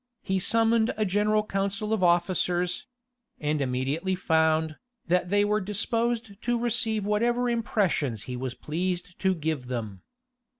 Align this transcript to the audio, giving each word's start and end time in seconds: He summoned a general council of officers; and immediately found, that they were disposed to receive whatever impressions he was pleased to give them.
He 0.23 0.39
summoned 0.39 0.91
a 0.97 1.05
general 1.05 1.45
council 1.45 1.93
of 1.93 2.01
officers; 2.01 2.87
and 3.39 3.61
immediately 3.61 4.15
found, 4.15 4.77
that 5.07 5.29
they 5.29 5.45
were 5.45 5.61
disposed 5.61 6.41
to 6.41 6.57
receive 6.57 7.05
whatever 7.05 7.47
impressions 7.47 8.23
he 8.23 8.35
was 8.35 8.55
pleased 8.55 9.19
to 9.19 9.35
give 9.35 9.67
them. 9.67 10.01